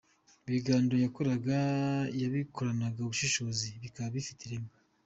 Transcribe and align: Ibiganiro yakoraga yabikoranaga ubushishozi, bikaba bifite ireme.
Ibiganiro 0.47 0.97
yakoraga 1.05 1.57
yabikoranaga 2.21 2.97
ubushishozi, 3.01 3.67
bikaba 3.81 4.09
bifite 4.15 4.41
ireme. 4.43 4.71